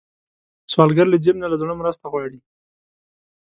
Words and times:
سوالګر 0.71 1.05
له 1.09 1.17
جیب 1.23 1.35
نه، 1.41 1.47
له 1.51 1.57
زړه 1.61 1.73
مرسته 1.81 2.05
غواړي 2.11 2.39